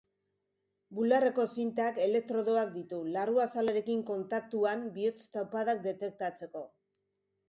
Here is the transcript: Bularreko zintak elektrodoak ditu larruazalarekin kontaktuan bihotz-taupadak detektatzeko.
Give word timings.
Bularreko 0.99 1.43
zintak 1.57 1.99
elektrodoak 2.05 2.71
ditu 2.77 3.01
larruazalarekin 3.17 4.01
kontaktuan 4.07 4.81
bihotz-taupadak 4.97 5.85
detektatzeko. 5.85 6.65